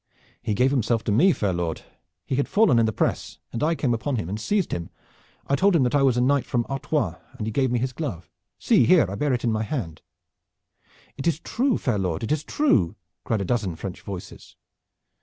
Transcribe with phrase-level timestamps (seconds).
[0.41, 1.83] "He gave himself to me, fair lord.
[2.25, 4.89] He had fallen in the press, and I came upon him and seized him.
[5.45, 7.93] I told him that I was a knight from Artois, and he gave me his
[7.93, 8.27] glove.
[8.57, 10.01] See here, I bear it in my hand."
[11.17, 12.23] "It is true, fair lord!
[12.23, 12.95] It is true!"
[13.25, 14.55] cried a dozen French voices.